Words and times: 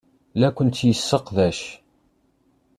La 0.39 0.49
kent-yesseqdac. 0.55 1.59